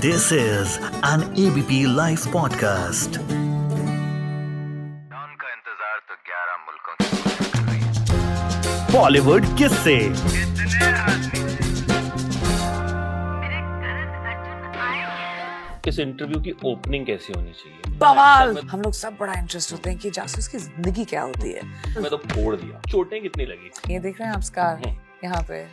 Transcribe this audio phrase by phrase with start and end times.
[0.00, 3.16] This is an ABP Life podcast.
[5.08, 6.94] Don का इंतज़ार तो 11 मुल्कों
[9.56, 9.96] किससे
[15.88, 17.98] इस इंटरव्यू की ओपनिंग कैसी होनी चाहिए?
[17.98, 18.58] बवाल!
[18.58, 21.62] हम लोग सब बड़ा इंटरेस्ट होते हैं कि जासूस की ज़िंदगी क्या होती है।
[22.00, 23.94] मैं तो फोड़ दिया। चोटें कितनी लगी?
[23.94, 25.66] ये देख रहे हैं आप स्कार हम्म। यहाँ पे।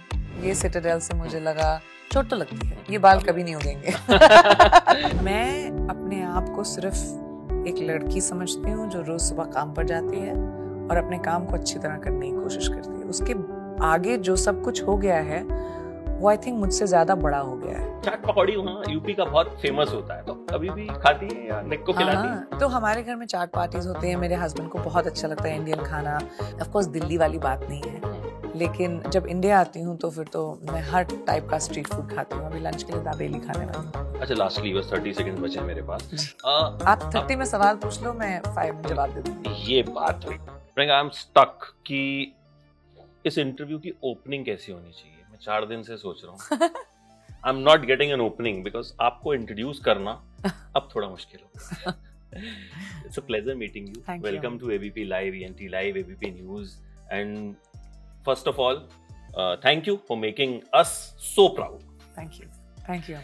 [0.48, 1.82] ये सिटाडेल से मुझे लगा।
[2.14, 3.92] चोट तो लगती है। ये बाल कभी नहीं उगेंगे।
[5.24, 10.20] मैं अपने आप को सिर्फ़ एक लड़की समझती हूँ जो रोज सुबह काम पर जाती
[10.20, 13.34] है और अपने काम को अच्छी तरह करने की कोशिश करती है। उसके
[13.86, 15.42] आगे जो सब कुछ हो गया है
[16.20, 19.58] वो आई थिंक मुझसे ज़्यादा बड़ा हो गया है। चाट पकौड़ी वहाँ यूपी का बहुत
[19.62, 22.34] फ़ेमस होता है तो कभी भी खाती है या निक को खिलाती है?
[22.34, 25.48] हाँ, तो हमारे घर में चाट पार्टीज़ होते हैं मेरे हस्बैंड को बहुत अच्छा लगता
[25.48, 26.16] है इंडियन खाना।
[26.62, 28.13] ऑफ़ कोर्स दिल्ली वाली बात नहीं है।
[28.56, 32.36] लेकिन जब इंडिया आती हूँ तो फिर तो मैं हर टाइप का स्ट्रीट फ़ूड खाती
[32.36, 35.66] हूँ। अभी लंच के लिए दाबेली खाने वाली अच्छा लास्टली बस थर्टी सेकंड बचे हैं
[35.68, 36.52] मेरे पास। आ,
[36.92, 40.38] आप थर्टी में सवाल पूछ लो मैं फाइव में जवाब दे दूँगी। ये बात हुई।
[40.38, 42.34] प्रियंका आई एम स्टक कि
[43.26, 45.26] इस इंटरव्यू की ओपनिंग कैसी होनी चाहिए?
[45.32, 46.70] मैं चार दिन से सोच रहा हूँ।
[47.44, 50.12] I am not getting an opening because आपको इंट्रोड्यूस करना
[50.76, 51.92] अब थोड़ा मुश्किल हो।
[53.06, 54.20] It's a pleasure meeting you.
[54.22, 56.76] Welcome to ABP live ENT live ABP news
[57.12, 57.56] and
[58.26, 58.88] first of all
[59.66, 60.88] thank you for making us
[61.26, 61.80] so proud
[62.20, 62.48] thank you
[62.90, 63.18] thank you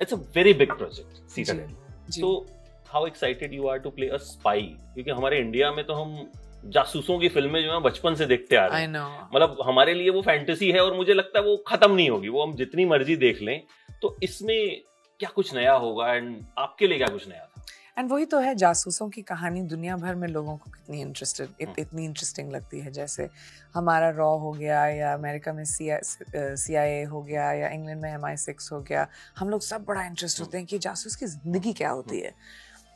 [0.00, 1.76] it's a very big project Citadel
[2.10, 2.46] ji तो
[2.88, 6.32] how excited you are to play a spy क्योंकि हमारे India में तो हम
[6.66, 8.90] जासूसों की फ़िल्में जो है बचपन से देखते आ रहे हैं।
[9.34, 12.42] मतलब हमारे लिए वो फैंटेसी है और मुझे लगता है वो खत्म नहीं होगी। वो
[12.42, 13.60] हम जितनी मर्ज़ी देख लें।
[14.02, 14.80] तो इसमें
[15.20, 16.12] क्या कुछ नया होगा?
[16.14, 17.48] एंड आपके लिए क्या कुछ नया
[17.96, 21.62] एंड वही तो है जासूसों की कहानी दुनिया भर में लोगों को कितनी इंटरेस्टेड हम्म।
[21.62, 23.28] इत, इतनी इंटरेस्टिंग लगती है। जैसे
[23.74, 28.24] हमारा रॉ हो गया या अमेरिका में सी आई हो गया या इंग्लैंड में एम
[28.26, 29.06] आई सिक्स हो गया
[29.38, 32.32] हम लोग सब बड़ा इंटरेस्ट होते हैं कि जासूस की ज़िंदगी क्या होती है।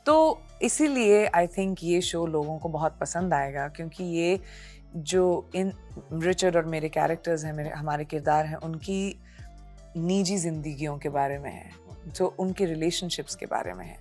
[0.05, 4.39] तो इसीलिए आई थिंक ये शो लोगों को बहुत पसंद आएगा क्योंकि ये
[4.95, 5.73] जो इन
[6.13, 9.19] रिचर्ड और मेरे कैरेक्टर्स हैं मेरे हमारे किरदार हैं उनकी
[9.97, 13.97] निजी जिंदगियों के बारे में है। जो उनके रिलेशनशिप्स के बारे में है।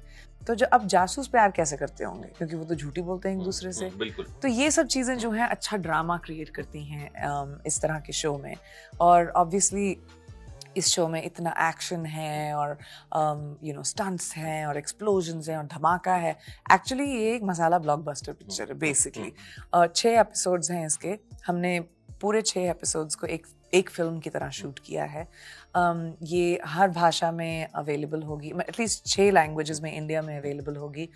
[0.48, 2.28] तो जो अब जासूस प्यार कैसे करते होंगे?
[2.38, 5.16] क्योंकि वो तो झूठी बोलते हैं एक दूसरे से। हम्म, बिल्कुल। तो ये सब चीज़ें
[5.18, 7.10] जो हैं अच्छा ड्रामा क्रिएट करती हैं
[7.66, 8.54] इस तरह के शो में।
[9.00, 9.96] और ऑब्वियसली
[10.76, 12.78] इस शो में इतना एक्शन है और
[13.64, 16.36] यू नो स्टंट्स हैं और एक्सप्लोजन्स हैं और धमाका है।
[16.72, 19.32] एक्चुअली ये एक मसाला ब्लॉकबस्टर पिक्चर है बेसिकली
[19.86, 21.78] छः एपिसोड्स हैं इसके। हमने
[22.20, 25.26] पूरे छः एपिसोड्स को एक एक फ़िल्म की तरह शूट किया है।
[25.78, 31.08] Um, ये हर भाषा में अवेलेबल होगी। एटलीस्ट छः लैंग्वेजेस में इंडिया में अवेलेबल होगी।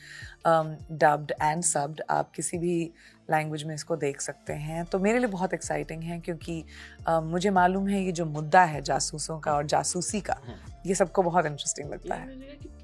[0.46, 2.92] डब्ड एंड सब्ड आप किसी भी
[3.30, 6.64] लैंग्वेज में इसको देख सकते हैं। तो मेरे लिए बहुत एक्साइटिंग है क्योंकि
[7.08, 10.40] uh, मुझे मालूम है ये जो मुद्दा है जासूसों का और जासूसी का
[10.86, 12.28] ये सबको बहुत इंटरेस्टिंग लगता है।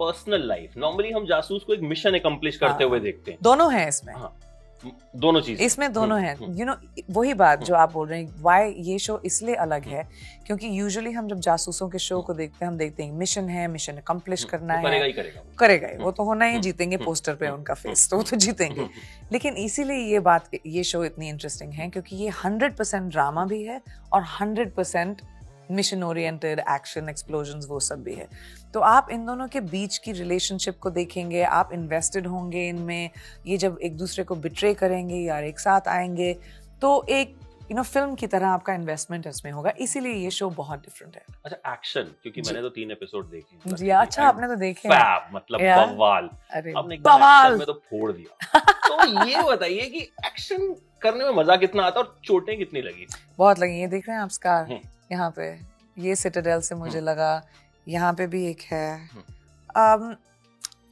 [0.00, 3.72] पर्सनल लाइफ नॉर्मली हम जासूस को एक मिशन एकम्प्लिश करते हाँ। हुए देखते हैं। दोनों
[3.72, 4.36] हैं इसमें। हाँ,
[4.84, 6.74] दोनों चीज़ें। इसमें दोनों हैं। हम्म, यू नो
[7.10, 10.02] वही बात जो आप बोल रहे हैं वाई ये शो इसलिए अलग है
[10.46, 13.66] क्योंकि यूजुअली हम जब जासूसों के शो को देखते हैं हम देखते हैं मिशन है
[13.68, 15.12] मिशन अकम्प्लिश करना करेगा है
[15.58, 18.16] करेगा। ही। वो तो होना ही हम्म, जीतेंगे हम्म, पोस्टर पे हम्म, उनका फेस तो
[18.16, 18.88] वो तो जीतेंगे।
[19.32, 23.62] लेकिन इसीलिए ये बात ये शो इतनी इंटरेस्टिंग है क्योंकि ये हंड्रेड परसेंट ड्रामा भी
[23.62, 23.80] है
[24.12, 25.22] और hundred percent
[25.70, 28.28] mission oriented action explosion वो सब भी है।
[28.74, 33.10] तो आप इन दोनों के बीच की रिलेशनशिप को देखेंगे आप इन्वेस्टेड होंगे इनमें
[33.46, 36.32] ये जब एक दूसरे को बिट्रे करेंगे या एक साथ आएँगे
[36.82, 37.36] तो एक
[37.70, 41.22] यू नो फ़िल्म की तरह आपका इन्वेस्टमेंट इसमें होगा। इसीलिए ये शो बहुत डिफरेंट है।
[41.44, 45.60] अच्छा एक्शन क्योंकि मैंने तो तीन एपिसोड देखे जी अच्छा आपने तो देखे फैब मतलब
[45.60, 46.30] बवाल।
[46.76, 47.56] आपने बवाल!
[47.56, 52.06] में तो फोड़ दिया। तो ये बताइए कि एक्शन करने में मज़ा कितना आता है
[52.06, 53.06] और चोटें कितनी लगी?
[53.38, 54.78] बहुत लगी ये देख रहे हैं आप स्कार।
[55.12, 55.48] यहाँ पे
[55.96, 57.42] ये सिटाडेल से मुझे लगा
[57.88, 59.08] यहाँ पे भी एक है।
[59.76, 60.14] हम्म।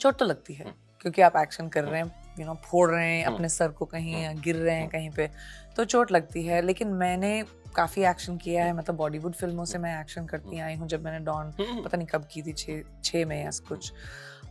[0.00, 3.16] चोट तो लगती है हम्म। क्योंकि आप एक्शन कर रहे हैं यू नो फोड़ रहे
[3.16, 5.31] हैं हम्म। अपने सर को कहीं हम्म। गिर रहे हैं कहीं पे
[5.76, 7.43] तो चोट लगती है। लेकिन मैंने
[7.76, 11.25] काफ़ी एक्शन किया है मतलब बॉलीवुड फ़िल्मों से मैं एक्शन करती आई हूँ जब मैंने
[11.25, 13.93] डॉन हम्म, पता नहीं कब की थी छः छः में या कुछ।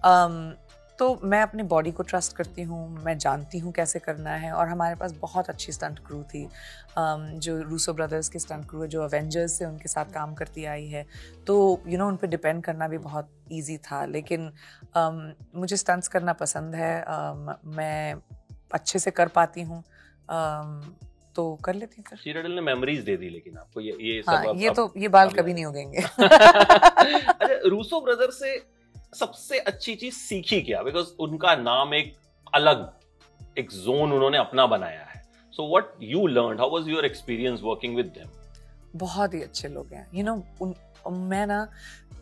[0.06, 0.34] um,
[1.00, 4.68] तो मैं अपनी बॉडी को ट्रस्ट करती हूँ मैं जानती हूँ कैसे करना है और
[4.68, 6.50] हमारे पास बहुत अच्छी स्टंट क्रू थी।
[6.98, 10.88] जो रूसो ब्रदर्स की स्टंट क्रू है जो अवेंजर्स से उनके साथ काम करती आई
[10.88, 11.06] है।
[11.48, 14.52] तो यू you नो know, उन पर डिपेंड करना भी बहुत ईजी था लेकिन
[15.56, 17.06] मुझे स्टंट्स करना पसंद है।
[17.66, 18.16] मैं
[18.74, 19.84] अच्छे से कर पाती हूँ।
[21.36, 24.46] तो कर लेती हूँ फिर। ने मेमोरीज दे दी लेकिन आपको ये ये सब हाँ
[24.46, 28.75] अब- ये तो ये बाल कभी नहीं उगेंगे। अच्छा रूसो ब्रदर से
[29.20, 30.82] सबसे अच्छी चीज़ सीखी क्या?
[30.84, 32.16] बिकॉज़ उनका नाम एक
[32.54, 32.92] अलग
[33.58, 37.96] एक जोन उन्होंने अपना बनाया है। So what you learn how was your experience working
[37.96, 38.30] with
[38.96, 41.68] बहुत ही अच्छे लोग हैं। यू you नो know, मैं ना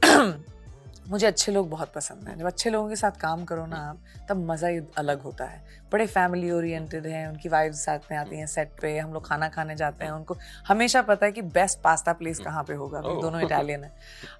[1.09, 3.97] मुझे अच्छे लोग बहुत पसंद हैं। जब अच्छे लोगों के साथ काम करो ना आप
[4.29, 5.61] तब मज़ा ही अलग होता है।
[5.91, 9.49] बड़े फैमिली ओरिएंटेड हैं उनकी वाइफ साथ में आती हैं सेट पे हम लोग खाना
[9.49, 13.21] खाने जाते हैं उनको हमेशा पता है कि बेस्ट पास्ता प्लेस कहाँ पे होगा ओह।
[13.21, 13.91] दोनों इटालियन हैं।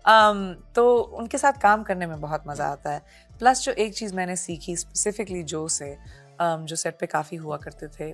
[0.06, 3.02] Um, तो उनके साथ काम करने में बहुत मज़ा आता है।
[3.40, 5.98] प्लस जो एक चीज़ मैंने सीखी स्पेसिफिकली जो से
[6.42, 8.12] um, जो सेट पे काफ़ी हुआ करते थे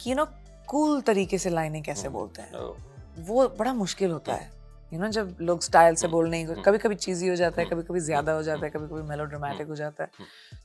[0.00, 0.26] कि यू नो
[0.66, 2.74] कूल तरीके से लाइनें कैसे बोलते हैं। Oh,
[3.18, 4.55] वो बड़ा मुश्किल होता है।
[4.92, 7.82] यू नो जब लोग स्टाइल से बोलने हम्म। कभी कभी चीजी हो जाता है कभी
[7.82, 10.10] कभी ज़्यादा हो जाता है कभी कभी मेलोड्रामेटिक हो जाता है।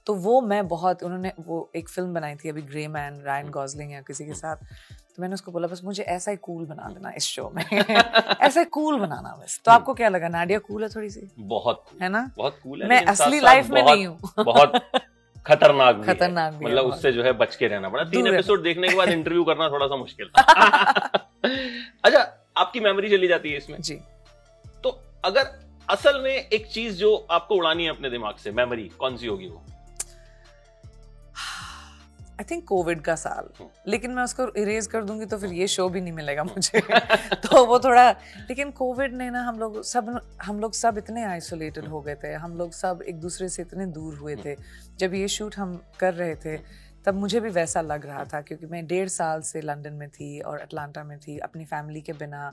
[0.06, 3.91] तो वो मैं बहुत उन्होंने वो एक फ़िल्म बनाई थी अभी ग्रे मैन रायन गॉजलिंग
[3.91, 7.12] या किसी के साथ। तो मैंने उसको बोला बस मुझे ऐसा ही कूल बना देना
[7.18, 7.63] इस शो में।
[8.41, 11.85] ऐसा ही कूल बनाना बस। तो आपको क्या लगा नाडिया कूल है थोड़ी सी बहुत
[12.01, 12.29] है ना?
[12.38, 14.81] बहुत कूल है मैं असली लाइफ में नहीं हूँ। बहुत
[15.45, 18.89] खतरनाक भी खतरनाक। भी मतलब उससे जो है बच के रहना पड़ा। तीन एपिसोड देखने
[18.89, 20.41] के बाद इंटरव्यू करना थोड़ा सा मुश्किल था।
[22.03, 23.95] अच्छा आपकी मेमोरी चली जाती है इसमें। जी।
[24.83, 25.59] तो अगर
[25.89, 29.48] असल में एक चीज़ जो आपको उड़ानी है अपने दिमाग से मेमोरी कौन सी होगी
[29.48, 29.63] वो?
[32.31, 35.68] आई थिंक कोविड का साल। हम्म। लेकिन मैं उसको इरेज कर दूँगी तो फिर ये
[35.68, 36.81] शो भी नहीं मिलेगा मुझे।
[37.36, 41.86] तो वो थोड़ा लेकिन कोविड ने ना हम लोग सब हम लोग सब इतने आइसोलेटेड
[41.86, 44.56] हो गए थे। हम लोग सब एक दूसरे से इतने दूर हुए थे।
[45.00, 46.57] जब ये शूट हम कर रहे थे
[47.06, 50.39] तब मुझे भी वैसा लग रहा था क्योंकि मैं डेढ़ साल से लंदन में थी
[50.39, 52.45] और अटलांटा में थी अपनी फैमिली के बिना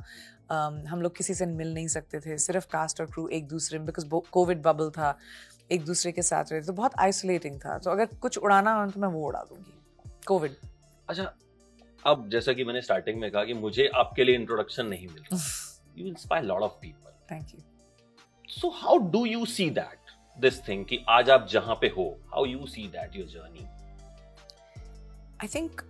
[0.89, 3.87] हम लोग किसी से मिल नहीं सकते थे सिर्फ़ कास्ट और क्रू एक दूसरे में
[3.87, 5.17] बिकॉज़ कोविड बबल था
[5.73, 9.01] एक दूसरे के साथ रहे तो बहुत आइसोलेटिंग था। तो अगर कुछ उड़ाना हो तो
[9.01, 10.55] मैं वो उड़ा दूँगी। कोविड
[11.09, 11.33] अच्छा
[12.05, 15.39] अब जैसा कि मैंने स्टार्टिंग में कहा कि मुझे आपके लिए इंट्रोडक्शन नहीं मिल।
[15.99, 17.61] You inspire lot of people thank you
[18.51, 22.45] so how do you see that this thing कि आज आप जहाँ पे हो how
[22.47, 23.67] you see that your journey
[25.43, 25.81] I think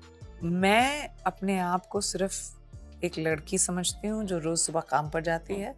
[0.42, 5.54] मैं अपने आप को सिर्फ़ एक लड़की समझती हूँ जो रोज सुबह काम पर जाती
[5.54, 5.74] है।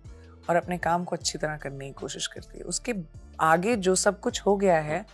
[0.48, 2.94] और अपने काम को अच्छी तरह करने की कोशिश करती है। उसके
[3.40, 5.04] आगे जो सब कुछ हो गया है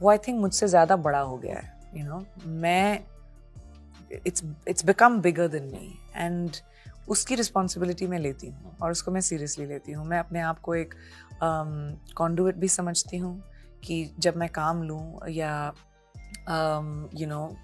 [0.00, 3.04] वो आई थिंक मुझसे ज़्यादा बड़ा हो गया है यू नो मैं
[4.26, 6.56] it's it's become bigger than me and
[7.08, 10.74] उसकी रिस्पॉन्सिबिलिटी मैं लेती हूँ और उसको मैं सीरियसली लेती हूँ। मैं अपने आप को
[10.74, 10.94] एक
[12.16, 13.40] कॉन्डुइट भी समझती हूँ
[13.84, 15.72] कि जब मैं काम लूँ या
[16.48, 17.56] यू um, नो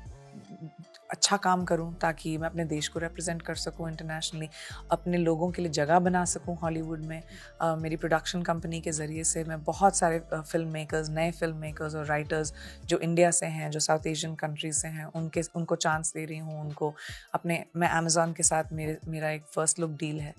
[1.11, 4.49] अच्छा काम करूँ ताकि मैं अपने देश को रिप्रेजेंट कर सकूँ इंटरनेशनली
[4.91, 7.23] अपने लोगों के लिए जगह बना सकूँ हॉलीवुड में।
[7.63, 11.95] uh, मेरी प्रोडक्शन कंपनी के ज़रिए से मैं बहुत सारे फ़िल्म मेकर्स नए फ़िल्म मेकर्स
[11.95, 12.53] और राइटर्स
[12.87, 16.39] जो इंडिया से हैं जो साउथ एशियन कंट्रीज़ से हैं उनके उनको चांस दे रही
[16.39, 16.95] हूँ उनको
[17.35, 20.35] अपने मैं अमेज़ोन के साथ मेरे मेरा एक फ़र्स्ट लुक डील है।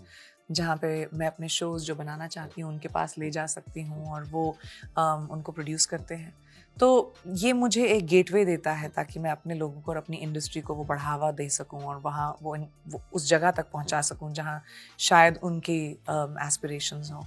[0.51, 4.11] जहाँ पे मैं अपने शोज़ जो बनाना चाहती हूँ उनके पास ले जा सकती हूँ
[4.11, 4.47] और वो
[4.97, 6.33] उनको प्रोड्यूस करते हैं।
[6.77, 10.61] तो ये मुझे एक गेटवे देता है ताकि मैं अपने लोगों को और अपनी इंडस्ट्री
[10.61, 12.55] को वो बढ़ावा दे सकूँ और वहाँ वो,
[12.87, 14.61] वो उस जगह तक पहुँचा सकूँ जहाँ
[14.99, 15.79] शायद उनकी
[16.45, 17.23] एस्पिरेशंस हों।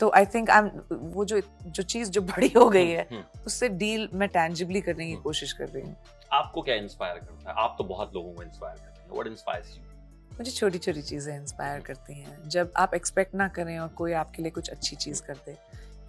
[0.00, 0.62] तो आई थिंक आई
[0.92, 5.06] वो जो जो चीज़ जो बड़ी हो गई है हम्म, उससे डील मैं टेंजिबली करने
[5.06, 5.96] की हम्म। कोशिश कर रही हूँ।
[6.32, 7.54] आपको क्या इंस्पायर करता है?
[7.58, 9.82] आप तो बहुत लोगों को इंस्पायर करते हैं। व्हाट इंस्पायर्स यू
[10.38, 14.42] मुझे छोटी छोटी चीज़ें इंस्पायर करती हैं। जब आप एक्सपेक्ट ना करें और कोई आपके
[14.42, 15.56] लिए कुछ अच्छी चीज़ कर दे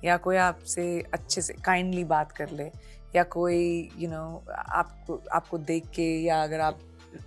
[0.04, 2.72] या कोई आपसे अच्छे से काइंडली बात कर ले
[3.16, 6.80] या कोई यू you नो know, आपको आपको देख के या अगर आप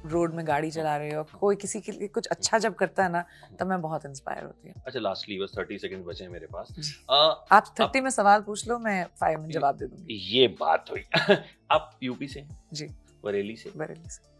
[0.06, 3.12] रोड में गाड़ी चला रहे हो कोई किसी के लिए कुछ अच्छा जब करता है
[3.12, 3.24] ना
[3.60, 6.68] तब मैं बहुत इंस्पायर होती हूँ। अच्छा लास्टली बस 30 सेकंड बचे हैं मेरे पास।
[7.10, 10.84] अ, आप थर्टी में सवाल पूछ लो मैं फाइव में जवाब दे दूँगी। ये बात
[10.90, 11.04] हुई।
[11.70, 12.86] आप यूपी से जी।
[13.24, 13.72] बरेली से?
[13.76, 14.39] बरेली से।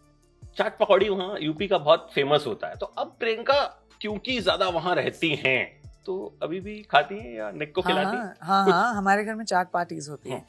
[0.57, 3.61] चाट पकौड़ी वहाँ यूपी का बहुत फ़ेमस होता है। तो अब प्रियंका
[4.00, 8.16] क्योंकि ज़्यादा वहाँ रहती हैं तो अभी भी खाती हैं या निक को हाँ खिलाती
[8.16, 8.35] हैं?
[8.42, 8.64] हाँ?
[8.64, 10.47] हाँ हाँ हमारे घर में चाट पार्टीज़ होती हैं।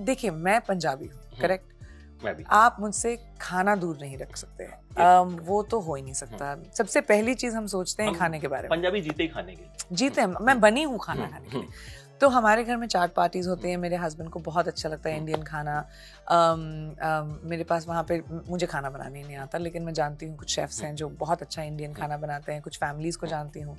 [0.00, 5.40] देखिए मैं पंजाबी हूँ। करेक्ट मैं भी। आप मुझसे खाना दूर नहीं रख सकते। um,
[5.40, 8.68] वो तो हो ही नहीं सकता। सबसे पहली चीज़ हम सोचते हैं खाने के बारे
[8.68, 11.58] में। पंजाबी जीते ही खाने के लिए। जीते हैं। मैं बनी हूँ खाना खाने के
[11.58, 11.68] लिए।
[12.20, 15.16] तो हमारे घर में चाट पार्टीज़ होते हैं मेरे हस्बैंड को बहुत अच्छा लगता है
[15.16, 15.76] इंडियन खाना।
[16.28, 16.64] um,
[17.08, 20.54] um, मेरे पास वहाँ पे मुझे खाना बनाने नहीं आता लेकिन मैं जानती हूँ कुछ
[20.54, 23.76] शेफ्स हैं जो बहुत अच्छा इंडियन खाना बनाते हैं कुछ फैमिलीज़ को जानती हूँ।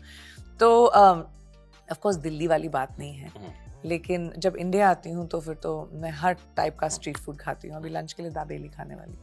[0.60, 5.40] तो ऑफ़ कोर्स दिल्ली वाली बात नहीं है हम्म। लेकिन जब इंडिया आती हूँ तो
[5.42, 8.68] फिर तो मैं हर टाइप का स्ट्रीट फ़ूड खाती हूँ। अभी लंच के लिए दाबेली
[8.70, 9.16] खाने वाली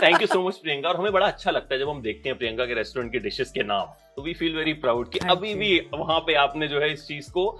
[0.00, 0.88] thank you so much Priyanka.
[0.88, 3.50] और हमें बड़ा अच्छा लगता है जब हम देखते हैं प्रियंका के रेस्टोरेंट के डिशेस
[3.50, 3.86] के नाम।
[4.16, 5.58] तो वी फील वेरी प्राउड कि Thank अभी you.
[5.58, 7.50] भी वहाँ पे आपने जो है इस चीज़ को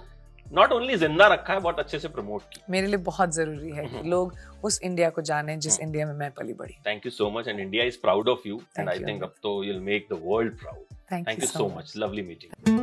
[0.51, 3.85] नॉट ओनली ज़िंदा रखा है बहुत अच्छे से प्रमोट की मेरे लिए बहुत ज़रूरी है
[3.85, 7.05] कि हम्म। लोग उस इंडिया को जाने जिस हम्म। इंडिया में मैं पली बड़ी thank
[7.05, 9.81] you so much and India is proud of you and I think अब तो you'll
[9.83, 12.77] make the world proud thank you so much lovely meeting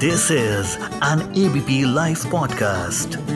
[0.00, 3.35] this is an ABP live podcast.